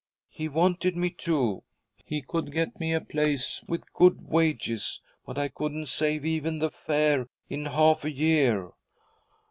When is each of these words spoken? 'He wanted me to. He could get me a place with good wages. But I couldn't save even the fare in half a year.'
'He 0.29 0.49
wanted 0.49 0.97
me 0.97 1.11
to. 1.11 1.61
He 2.03 2.23
could 2.23 2.51
get 2.51 2.79
me 2.79 2.91
a 2.91 3.01
place 3.01 3.63
with 3.67 3.93
good 3.93 4.27
wages. 4.27 4.99
But 5.27 5.37
I 5.37 5.47
couldn't 5.47 5.89
save 5.89 6.25
even 6.25 6.57
the 6.57 6.71
fare 6.71 7.27
in 7.49 7.65
half 7.67 8.03
a 8.03 8.11
year.' 8.11 8.71